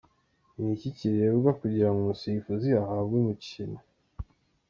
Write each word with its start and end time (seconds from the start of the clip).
Ni 0.59 0.67
iki 0.75 0.89
kirebwa 0.97 1.51
kugira 1.59 1.87
ngo 1.91 1.97
umusifuzi 2.03 2.67
ahabwe 2.83 3.15
umukino?. 3.21 3.79